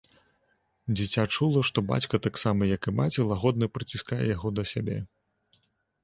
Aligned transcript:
Дзіця 0.99 1.25
чула, 1.33 1.59
што 1.67 1.83
бацька 1.91 2.19
таксама, 2.27 2.69
як 2.75 2.87
і 2.91 2.93
маці, 2.99 3.25
лагодна 3.33 3.65
прыціскае 3.75 4.19
яго 4.35 4.47
да 4.61 4.67
сябе. 4.71 4.97